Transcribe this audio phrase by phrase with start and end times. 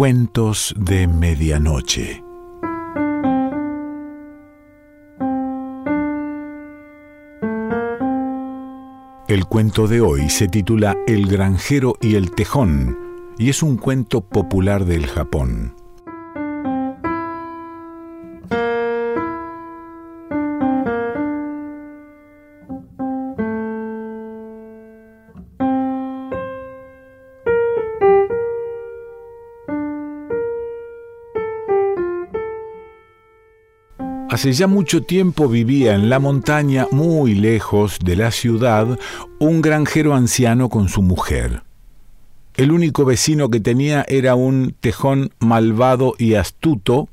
[0.00, 2.24] Cuentos de Medianoche.
[9.28, 12.96] El cuento de hoy se titula El granjero y el tejón
[13.36, 15.74] y es un cuento popular del Japón.
[34.30, 38.96] Hace ya mucho tiempo vivía en la montaña, muy lejos de la ciudad,
[39.40, 41.64] un granjero anciano con su mujer.
[42.54, 47.08] El único vecino que tenía era un tejón malvado y astuto,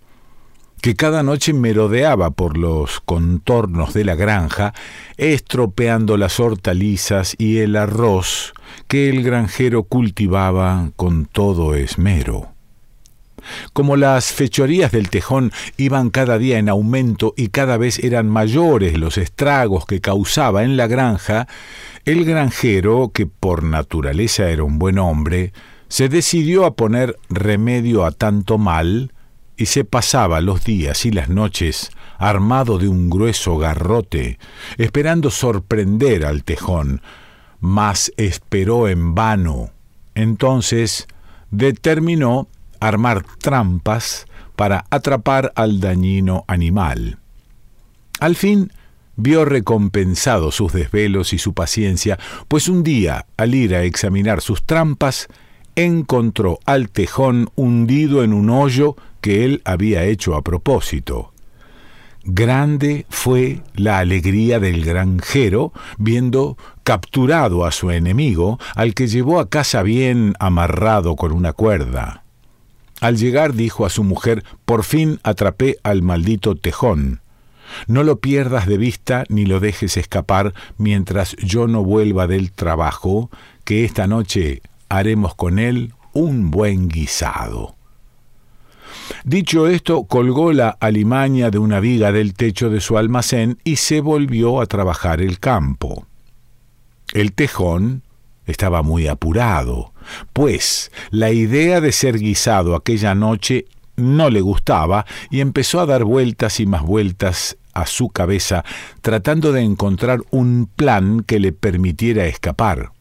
[0.80, 4.76] que cada noche merodeaba por los contornos de la granja,
[5.18, 8.54] estropeando las hortalizas y el arroz
[8.88, 12.57] que el granjero cultivaba con todo esmero.
[13.74, 18.98] Como las fechorías del tejón iban cada día en aumento y cada vez eran mayores
[18.98, 21.48] los estragos que causaba en la granja,
[22.06, 25.54] el granjero, que por naturaleza era un buen hombre,
[25.90, 29.14] se decidió a poner remedio a tanto mal
[29.58, 34.40] y se pasaba los días y las noches armado de un grueso garrote,
[34.78, 37.02] esperando sorprender al tejón,
[37.60, 39.72] mas esperó en vano.
[40.16, 41.08] Entonces
[41.52, 42.48] determinó
[42.80, 44.26] armar trampas
[44.56, 47.20] para atrapar al dañino animal.
[48.20, 48.72] Al fin
[49.16, 52.18] vio recompensado sus desvelos y su paciencia,
[52.48, 55.28] pues un día, al ir a examinar sus trampas,
[55.76, 61.34] encontró al tejón hundido en un hoyo que él había hecho a propósito.
[62.24, 69.50] Grande fue la alegría del granjero viendo capturado a su enemigo, al que llevó a
[69.50, 72.24] casa bien amarrado con una cuerda.
[73.00, 77.22] Al llegar dijo a su mujer, por fin atrapé al maldito tejón.
[77.86, 83.30] No lo pierdas de vista ni lo dejes escapar mientras yo no vuelva del trabajo,
[83.66, 87.76] que esta noche haremos con él un buen guisado.
[89.24, 94.02] Dicho esto, colgó la alimaña de una viga del techo de su almacén y se
[94.02, 96.08] volvió a trabajar el campo.
[97.14, 98.04] El tejón
[98.46, 99.94] estaba muy apurado,
[100.34, 106.04] pues la idea de ser guisado aquella noche no le gustaba y empezó a dar
[106.04, 108.64] vueltas y más vueltas a su cabeza
[109.02, 112.92] tratando de encontrar un plan que le permitiera escapar.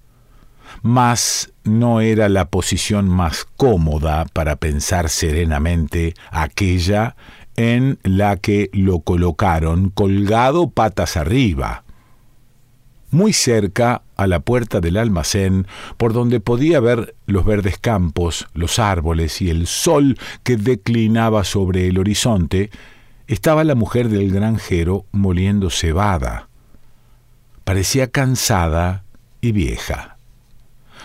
[0.82, 7.16] Mas no era la posición más cómoda para pensar serenamente aquella
[7.56, 11.84] en la que lo colocaron colgado patas arriba
[13.10, 15.66] muy cerca a la puerta del almacén,
[15.96, 21.86] por donde podía ver los verdes campos, los árboles y el sol que declinaba sobre
[21.86, 22.70] el horizonte,
[23.26, 26.48] estaba la mujer del granjero moliendo cebada.
[27.64, 29.04] Parecía cansada
[29.40, 30.16] y vieja.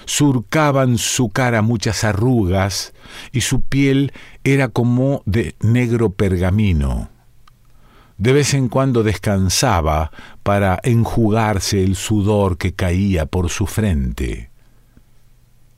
[0.05, 2.93] Surcaban su cara muchas arrugas
[3.31, 7.09] y su piel era como de negro pergamino.
[8.17, 10.11] De vez en cuando descansaba
[10.43, 14.49] para enjugarse el sudor que caía por su frente.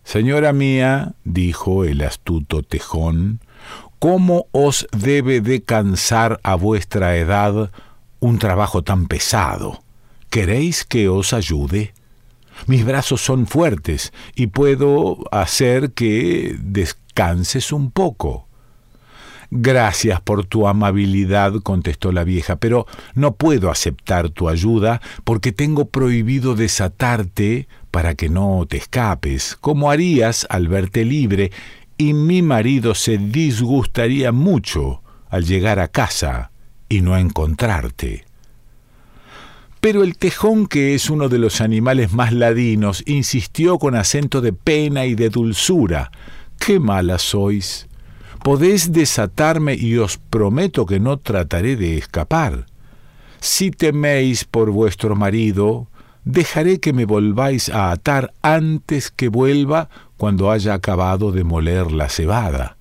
[0.04, 3.40] Señora mía, dijo el astuto tejón,
[4.00, 7.72] ¿cómo os debe de cansar a vuestra edad
[8.20, 9.82] un trabajo tan pesado?
[10.30, 11.94] ¿Queréis que os ayude?
[12.68, 18.48] Mis brazos son fuertes y puedo hacer que descanses un poco.
[19.56, 25.86] Gracias por tu amabilidad, contestó la vieja, pero no puedo aceptar tu ayuda porque tengo
[25.86, 31.52] prohibido desatarte para que no te escapes, como harías al verte libre,
[32.00, 36.50] y mi marido se disgustaría mucho al llegar a casa
[36.90, 38.26] y no encontrarte.
[39.80, 44.52] Pero el tejón, que es uno de los animales más ladinos, insistió con acento de
[44.52, 46.10] pena y de dulzura.
[46.58, 47.88] ¡Qué mala sois!
[48.44, 52.66] Podéis desatarme y os prometo que no trataré de escapar.
[53.40, 55.88] Si teméis por vuestro marido,
[56.26, 62.10] dejaré que me volváis a atar antes que vuelva cuando haya acabado de moler la
[62.10, 62.76] cebada.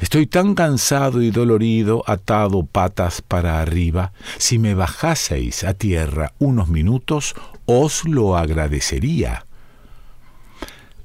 [0.00, 4.12] Estoy tan cansado y dolorido, atado patas para arriba.
[4.38, 7.34] Si me bajaseis a tierra unos minutos,
[7.66, 9.45] os lo agradecería.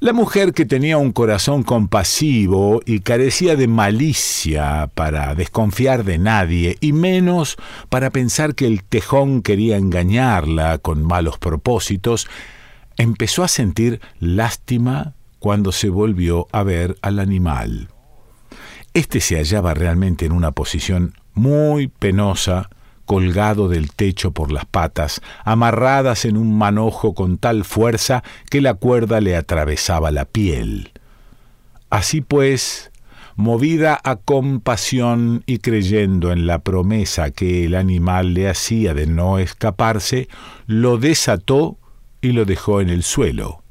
[0.02, 6.76] La mujer que tenía un corazón compasivo y carecía de malicia para desconfiar de nadie,
[6.82, 7.56] y menos
[7.88, 12.28] para pensar que el tejón quería engañarla con malos propósitos,
[12.98, 17.90] empezó a sentir lástima cuando se volvió a ver al animal.
[18.96, 22.72] Este se hallaba realmente en una posición muy penosa,
[23.12, 28.76] colgado del techo por las patas, amarradas en un manojo con tal fuerza que la
[28.76, 30.94] cuerda le atravesaba la piel.
[31.90, 32.90] Así pues,
[33.36, 39.40] movida a compasión y creyendo en la promesa que el animal le hacía de no
[39.40, 40.30] escaparse,
[40.66, 41.80] lo desató
[42.22, 43.62] y lo dejó en el suelo.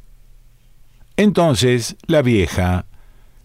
[1.17, 2.85] Entonces la vieja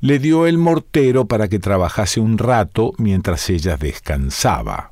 [0.01, 4.91] le dio el mortero para que trabajase un rato mientras ella descansaba.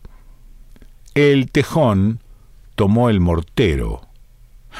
[1.16, 2.22] El tejón
[2.74, 4.02] tomó el mortero,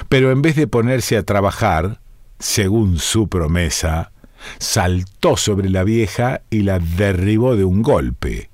[0.10, 2.00] pero en vez de ponerse a trabajar,
[2.40, 4.12] según su promesa,
[4.58, 8.50] saltó sobre la vieja y la derribó de un golpe.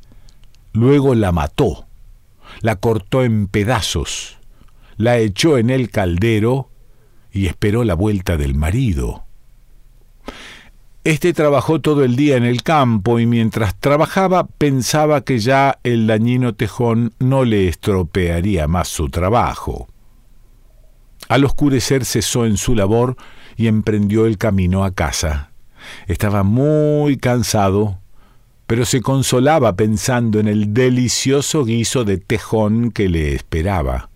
[0.73, 1.87] Luego la mató,
[2.59, 4.37] la cortó en pedazos,
[4.97, 6.69] la echó en el caldero
[7.31, 9.23] y esperó la vuelta del marido.
[11.06, 16.07] Este trabajó todo el día en el campo y mientras trabajaba pensaba que ya el
[16.07, 19.88] dañino tejón no le estropearía más su trabajo.
[21.30, 23.16] Al oscurecer cesó en su labor
[23.56, 25.51] y emprendió el camino a casa.
[26.07, 28.00] Estaba muy cansado,
[28.68, 34.08] pero se consolaba pensando en el delicioso guiso de tejón que le esperaba.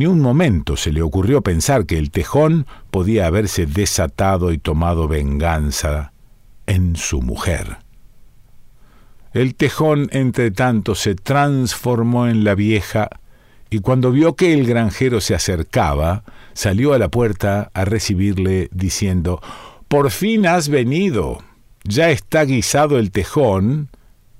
[0.00, 5.08] Ni un momento se le ocurrió pensar que el tejón podía haberse desatado y tomado
[5.08, 6.14] venganza
[6.64, 7.76] en su mujer.
[9.34, 13.10] El tejón, entre tanto, se transformó en la vieja
[13.68, 16.24] y cuando vio que el granjero se acercaba,
[16.54, 19.42] salió a la puerta a recibirle diciendo
[19.86, 21.42] por fin has venido.
[21.84, 23.90] Ya está guisado el tejón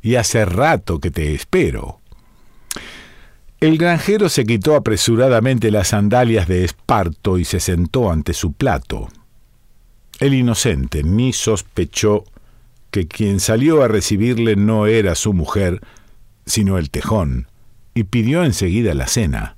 [0.01, 2.01] y hace rato que te espero.
[3.61, 9.09] El granjero se quitó apresuradamente las sandalias de esparto y se sentó ante su plato.
[10.19, 12.25] El inocente ni sospechó
[12.91, 15.83] que quien salió a recibirle no era su mujer,
[16.47, 17.49] sino el tejón,
[17.93, 19.57] y pidió enseguida la cena.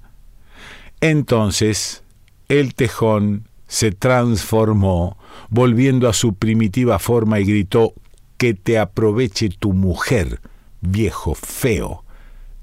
[1.00, 2.02] Entonces
[2.48, 5.16] el tejón se transformó,
[5.48, 7.94] volviendo a su primitiva forma y gritó,
[8.36, 10.40] Que te aproveche tu mujer,
[10.80, 12.04] viejo feo.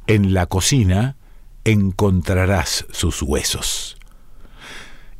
[0.05, 1.15] En la cocina
[1.69, 3.97] encontrarás sus huesos.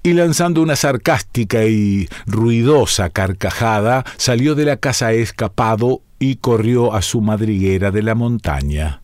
[0.01, 7.01] Y lanzando una sarcástica y ruidosa carcajada, salió de la casa escapado y corrió a
[7.01, 9.01] su madriguera de la montaña.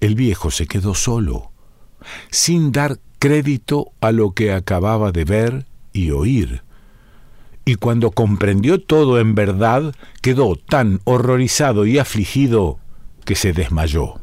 [0.00, 1.50] El viejo se quedó solo,
[2.30, 6.62] sin dar crédito a lo que acababa de ver y oír.
[7.64, 12.78] Y cuando comprendió todo en verdad, quedó tan horrorizado y afligido
[13.24, 14.20] que se desmayó.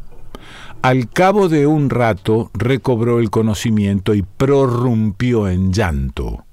[0.83, 6.43] Al cabo de un rato recobró el conocimiento y prorrumpió en llanto.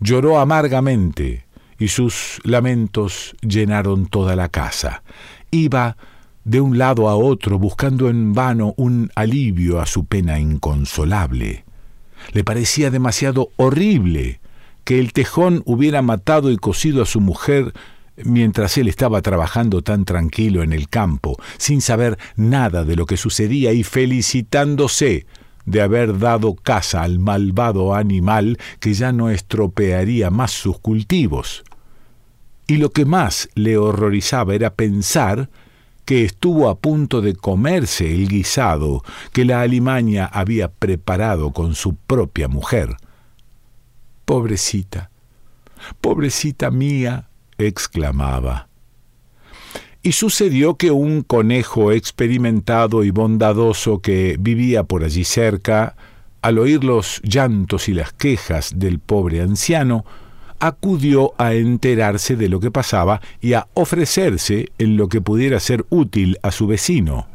[0.00, 1.44] Lloró amargamente
[1.78, 5.02] y sus lamentos llenaron toda la casa.
[5.50, 5.98] Iba
[6.44, 11.66] de un lado a otro buscando en vano un alivio a su pena inconsolable.
[12.32, 14.40] Le parecía demasiado horrible
[14.84, 17.74] que el tejón hubiera matado y cosido a su mujer
[18.24, 23.16] mientras él estaba trabajando tan tranquilo en el campo, sin saber nada de lo que
[23.16, 25.26] sucedía y felicitándose
[25.64, 31.64] de haber dado caza al malvado animal que ya no estropearía más sus cultivos.
[32.66, 35.50] Y lo que más le horrorizaba era pensar
[36.04, 39.02] que estuvo a punto de comerse el guisado
[39.32, 42.96] que la alimaña había preparado con su propia mujer.
[44.24, 45.10] Pobrecita,
[46.00, 47.28] pobrecita mía,
[47.66, 48.68] exclamaba.
[50.02, 55.96] Y sucedió que un conejo experimentado y bondadoso que vivía por allí cerca,
[56.42, 60.04] al oír los llantos y las quejas del pobre anciano,
[60.58, 65.84] acudió a enterarse de lo que pasaba y a ofrecerse en lo que pudiera ser
[65.90, 67.26] útil a su vecino.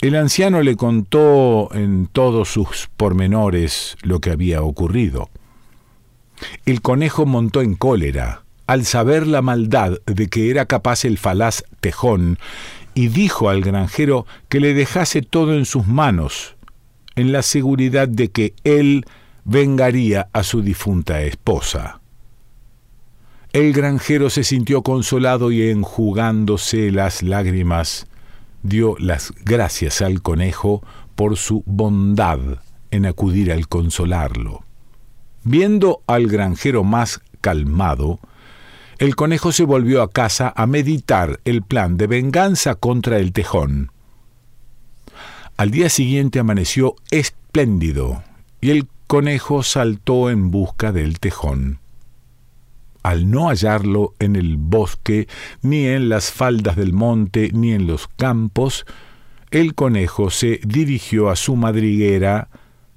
[0.00, 5.28] El anciano le contó en todos sus pormenores lo que había ocurrido.
[6.66, 11.64] El conejo montó en cólera al saber la maldad de que era capaz el falaz
[11.80, 12.38] tejón
[12.94, 16.54] y dijo al granjero que le dejase todo en sus manos,
[17.16, 19.06] en la seguridad de que él
[19.44, 22.00] vengaría a su difunta esposa.
[23.54, 28.06] El granjero se sintió consolado y enjugándose las lágrimas,
[28.62, 30.82] dio las gracias al conejo
[31.14, 32.38] por su bondad
[32.90, 34.62] en acudir al consolarlo.
[35.42, 38.20] Viendo al granjero más calmado,
[38.98, 43.92] el conejo se volvió a casa a meditar el plan de venganza contra el tejón.
[45.56, 48.22] Al día siguiente amaneció espléndido
[48.60, 51.78] y el conejo saltó en busca del tejón.
[53.04, 55.28] al no hallarlo en el bosque,
[55.62, 58.84] ni en las faldas del monte, ni en los campos,
[59.50, 62.48] el conejo se dirigió a su madriguera,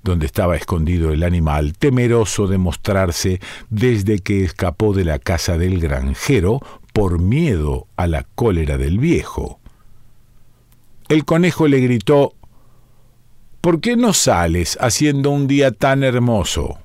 [0.03, 3.39] donde estaba escondido el animal, temeroso de mostrarse
[3.69, 6.59] desde que escapó de la casa del granjero
[6.93, 9.59] por miedo a la cólera del viejo.
[11.07, 12.33] El conejo le gritó
[13.61, 16.79] ¿Por qué no sales haciendo un día tan hermoso?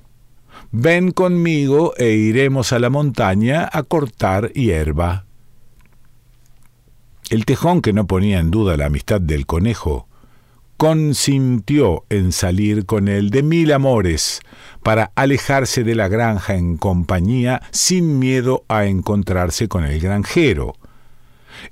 [0.71, 5.25] Ven conmigo e iremos a la montaña a cortar hierba.
[7.29, 10.07] El tejón, que no ponía en duda la amistad del conejo,
[10.77, 14.41] consintió en salir con él de mil amores
[14.83, 20.75] para alejarse de la granja en compañía sin miedo a encontrarse con el granjero.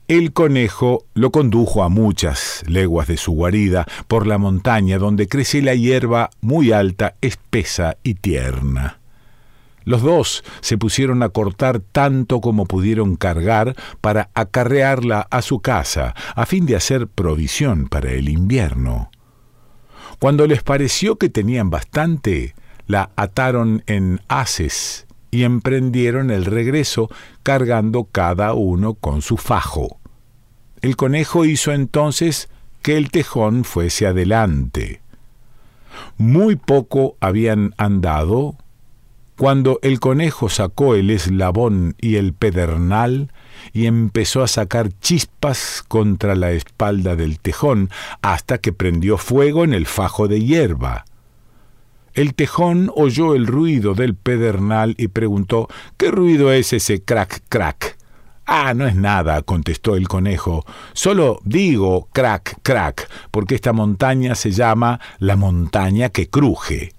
[0.08, 5.62] El conejo lo condujo a muchas leguas de su guarida por la montaña donde crece
[5.62, 9.00] la hierba muy alta, espesa y tierna.
[9.86, 16.16] Los dos se pusieron a cortar tanto como pudieron cargar para acarrearla a su casa,
[16.36, 19.12] a fin de hacer provisión para el invierno.
[20.20, 22.56] Cuando les pareció que tenían bastante,
[22.88, 27.10] la ataron en haces y emprendieron el regreso
[27.44, 30.00] cargando cada uno con su fajo.
[30.82, 32.50] El conejo hizo entonces
[32.82, 35.02] que el tejón fuese adelante.
[36.18, 38.56] Muy poco habían andado
[39.38, 43.32] cuando el conejo sacó el eslabón y el pedernal
[43.74, 47.90] y empezó a sacar chispas contra la espalda del tejón
[48.22, 51.06] hasta que prendió fuego en el fajo de hierba.
[52.14, 57.98] El tejón oyó el ruido del pedernal y preguntó ¿Qué ruido es ese crack crack?
[58.46, 60.66] Ah, no es nada, contestó el conejo.
[60.94, 66.95] Solo digo crack crack, porque esta montaña se llama la montaña que cruje.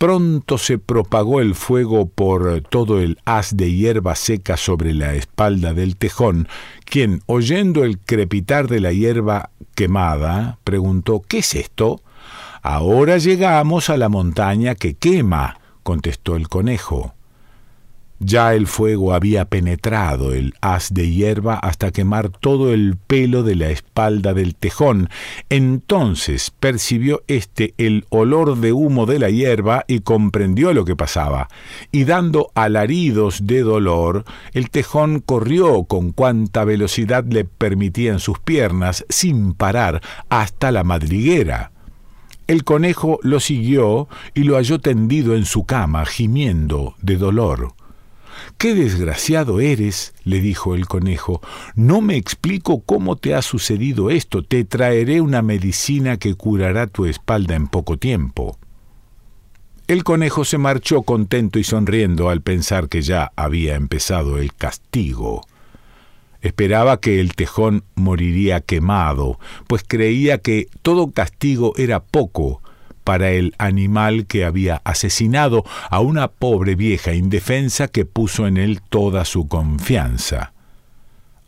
[0.00, 5.74] Pronto se propagó el fuego por todo el haz de hierba seca sobre la espalda
[5.74, 6.48] del tejón,
[6.86, 12.00] quien, oyendo el crepitar de la hierba quemada, preguntó ¿Qué es esto?
[12.62, 17.12] Ahora llegamos a la montaña que quema, contestó el conejo.
[18.22, 23.56] Ya el fuego había penetrado el haz de hierba hasta quemar todo el pelo de
[23.56, 25.08] la espalda del tejón.
[25.48, 31.48] Entonces percibió éste el olor de humo de la hierba y comprendió lo que pasaba.
[31.92, 39.06] Y dando alaridos de dolor, el tejón corrió con cuanta velocidad le permitían sus piernas,
[39.08, 41.72] sin parar, hasta la madriguera.
[42.46, 47.79] El conejo lo siguió y lo halló tendido en su cama, gimiendo de dolor.
[48.58, 51.40] Qué desgraciado eres, le dijo el conejo.
[51.74, 54.42] No me explico cómo te ha sucedido esto.
[54.42, 58.58] Te traeré una medicina que curará tu espalda en poco tiempo.
[59.86, 65.42] El conejo se marchó contento y sonriendo al pensar que ya había empezado el castigo.
[66.42, 72.62] Esperaba que el tejón moriría quemado, pues creía que todo castigo era poco
[73.10, 78.82] para el animal que había asesinado a una pobre vieja indefensa que puso en él
[78.88, 80.52] toda su confianza.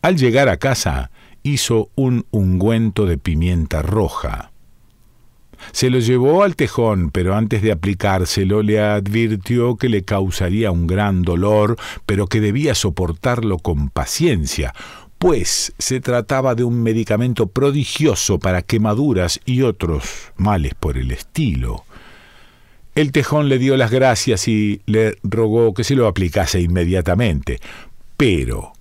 [0.03, 1.13] Al llegar a casa,
[1.45, 4.51] hizo un ungüento de pimienta roja.
[5.71, 10.89] Se lo llevó al tejón, pero antes de aplicárselo le advirtió que le causaría un
[10.89, 11.77] gran dolor,
[12.07, 14.75] pero que debía soportarlo con paciencia,
[15.23, 20.03] pues se trataba de un medicamento prodigioso para quemaduras y otros
[20.37, 21.85] males por el estilo.
[22.97, 27.61] El tejón le dio las gracias y le rogó que se lo aplicase inmediatamente.
[28.17, 28.73] Pero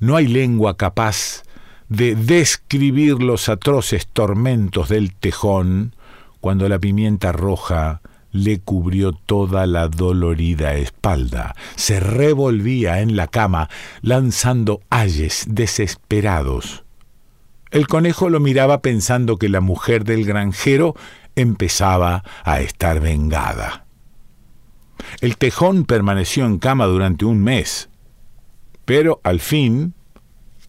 [0.00, 1.42] no hay lengua capaz
[1.90, 5.94] de describir los atroces tormentos del tejón
[6.40, 8.00] cuando la pimienta roja
[8.36, 11.54] le cubrió toda la dolorida espalda.
[11.74, 13.68] Se revolvía en la cama,
[14.02, 16.84] lanzando ayes desesperados.
[17.70, 20.94] El conejo lo miraba pensando que la mujer del granjero
[21.34, 23.86] empezaba a estar vengada.
[25.20, 27.90] El tejón permaneció en cama durante un mes,
[28.84, 29.94] pero al fin,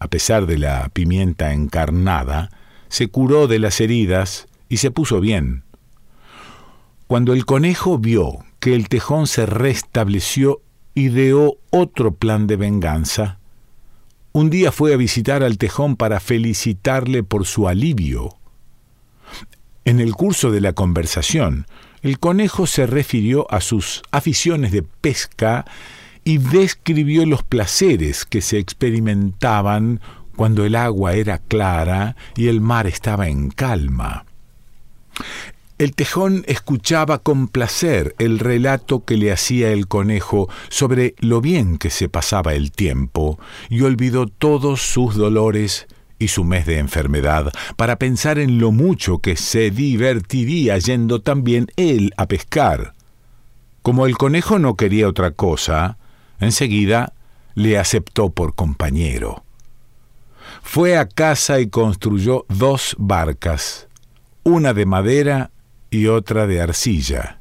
[0.00, 2.50] a pesar de la pimienta encarnada,
[2.88, 5.64] se curó de las heridas y se puso bien.
[7.08, 10.60] Cuando el conejo vio que el tejón se restableció,
[10.94, 13.38] ideó otro plan de venganza.
[14.32, 18.36] Un día fue a visitar al tejón para felicitarle por su alivio.
[19.86, 21.66] En el curso de la conversación,
[22.02, 25.64] el conejo se refirió a sus aficiones de pesca
[26.24, 30.02] y describió los placeres que se experimentaban
[30.36, 34.26] cuando el agua era clara y el mar estaba en calma.
[35.78, 41.78] El tejón escuchaba con placer el relato que le hacía el conejo sobre lo bien
[41.78, 45.86] que se pasaba el tiempo, y olvidó todos sus dolores
[46.18, 51.68] y su mes de enfermedad para pensar en lo mucho que se divertiría yendo también
[51.76, 52.94] él a pescar.
[53.82, 55.96] Como el conejo no quería otra cosa,
[56.40, 57.12] enseguida
[57.54, 59.44] le aceptó por compañero.
[60.60, 63.86] Fue a casa y construyó dos barcas,
[64.42, 65.52] una de madera
[65.90, 67.38] y otra de arcilla.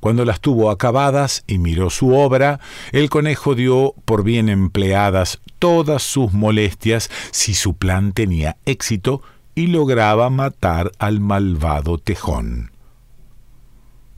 [0.00, 2.60] Cuando las tuvo acabadas y miró su obra,
[2.92, 9.22] el conejo dio por bien empleadas todas sus molestias si su plan tenía éxito
[9.56, 12.70] y lograba matar al malvado tejón.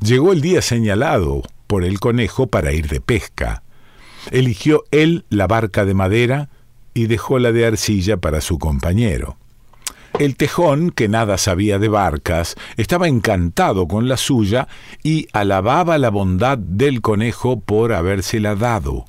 [0.02, 3.62] Llegó el día señalado por el conejo para ir de pesca.
[4.30, 6.50] Eligió él la barca de madera
[6.92, 9.38] y dejó la de arcilla para su compañero.
[10.20, 14.68] El tejón, que nada sabía de barcas, estaba encantado con la suya
[15.02, 19.06] y alababa la bondad del conejo por habérsela dado.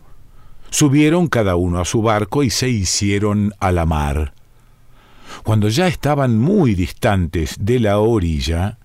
[0.70, 4.34] Subieron cada uno a su barco y se hicieron a la mar.
[5.44, 8.78] Cuando ya estaban muy distantes de la orilla,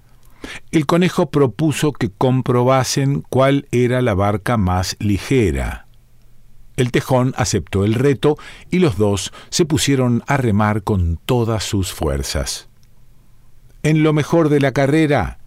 [0.73, 5.86] el conejo propuso que comprobasen cuál era la barca más ligera.
[6.77, 8.37] El tejón aceptó el reto
[8.71, 12.69] y los dos se pusieron a remar con todas sus fuerzas.
[13.83, 15.39] En lo mejor de la carrera,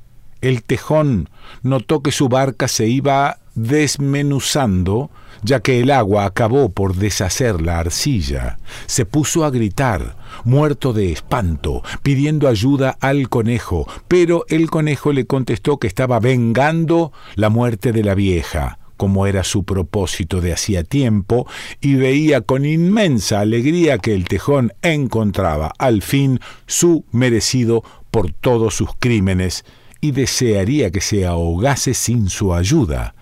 [0.42, 1.30] el tejón
[1.62, 5.12] notó que su barca se iba desmenuzando,
[5.44, 8.58] ya que el agua acabó por deshacer la arcilla.
[8.86, 15.26] Se puso a gritar, muerto de espanto, pidiendo ayuda al conejo, pero el conejo le
[15.26, 20.84] contestó que estaba vengando la muerte de la vieja como era su propósito de hacía
[20.84, 21.48] tiempo,
[21.80, 28.76] y veía con inmensa alegría que el tejón encontraba al fin su merecido por todos
[28.76, 29.64] sus crímenes,
[30.02, 33.16] y desearía que se ahogase sin su ayuda.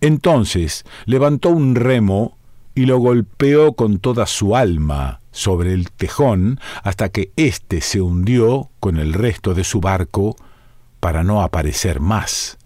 [0.00, 2.38] Entonces levantó un remo
[2.74, 8.70] y lo golpeó con toda su alma sobre el tejón hasta que éste se hundió
[8.80, 10.36] con el resto de su barco
[11.00, 12.56] para no aparecer más.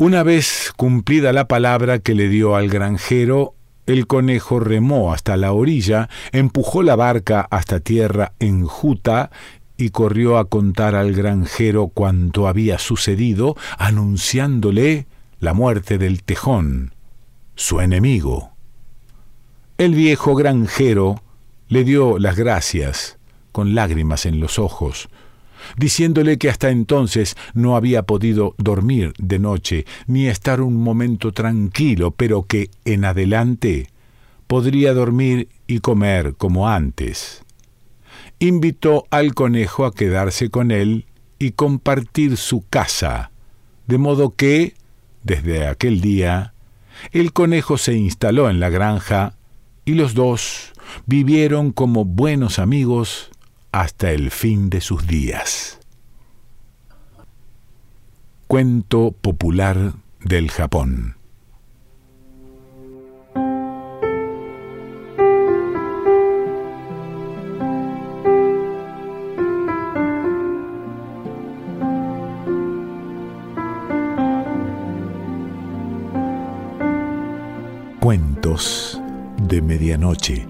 [0.00, 5.52] Una vez cumplida la palabra que le dio al granjero, el conejo remó hasta la
[5.52, 9.30] orilla, empujó la barca hasta tierra enjuta
[9.76, 15.06] y corrió a contar al granjero cuanto había sucedido, anunciándole
[15.38, 16.94] la muerte del tejón,
[17.54, 18.52] su enemigo.
[19.76, 21.20] El viejo granjero
[21.68, 23.18] le dio las gracias,
[23.52, 25.10] con lágrimas en los ojos,
[25.76, 32.10] diciéndole que hasta entonces no había podido dormir de noche ni estar un momento tranquilo,
[32.12, 33.88] pero que en adelante
[34.46, 37.44] podría dormir y comer como antes.
[38.38, 41.06] Invitó al conejo a quedarse con él
[41.38, 43.30] y compartir su casa,
[43.86, 44.74] de modo que,
[45.22, 46.54] desde aquel día,
[47.12, 49.36] el conejo se instaló en la granja
[49.84, 50.72] y los dos
[51.06, 53.29] vivieron como buenos amigos
[53.72, 55.78] hasta el fin de sus días.
[58.46, 61.16] Cuento popular del Japón.
[78.00, 79.00] Cuentos
[79.36, 80.49] de Medianoche.